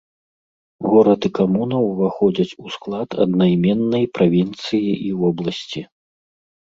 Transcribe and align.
Горад 0.93 1.27
і 1.29 1.29
камуна 1.39 1.77
ўваходзяць 1.89 2.55
у 2.65 2.75
склад 2.77 3.09
аднайменнай 3.25 4.03
правінцыі 4.19 4.91
і 5.09 5.15
вобласці. 5.21 5.81